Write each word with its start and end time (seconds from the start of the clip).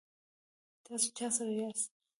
تاسو 0.85 1.07
چا 1.17 1.27
سره 1.35 1.51
یاست؟ 1.59 1.91